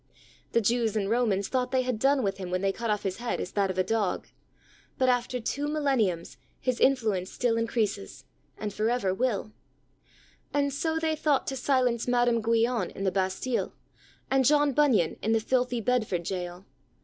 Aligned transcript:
The 0.53 0.61
Jews 0.61 0.95
and 0.95 1.11
Romans 1.11 1.47
thought 1.47 1.69
they 1.69 1.83
had 1.83 1.99
done 1.99 2.23
with 2.23 2.37
him 2.37 2.49
when 2.49 2.61
they 2.61 2.71
cut 2.71 2.89
off 2.89 3.03
his 3.03 3.17
head 3.17 3.39
as 3.39 3.51
that 3.51 3.69
of 3.69 3.77
a 3.77 3.83
dog, 3.83 4.27
but, 4.97 5.09
after 5.09 5.39
two 5.39 5.67
mil 5.67 5.83
SPIRITUAL 5.83 5.83
LEADERSHIP. 5.83 6.07
43 6.07 6.07
lenniums 6.07 6.37
his 6.59 6.79
influence 6.79 7.31
still 7.31 7.55
increases, 7.55 8.23
and 8.57 8.73
forever 8.73 9.13
will. 9.13 9.51
And 10.55 10.73
so 10.73 10.97
they 10.97 11.15
thought 11.15 11.45
to 11.45 11.55
silence 11.55 12.07
Madam 12.07 12.41
Guyon 12.41 12.89
in 12.89 13.03
the 13.03 13.11
Bastille, 13.11 13.75
and 14.31 14.43
John 14.43 14.71
Bunyon 14.73 15.17
in 15.21 15.33
the 15.33 15.39
filthy 15.39 15.79
Bedford 15.81 16.25
jail. 16.25 16.65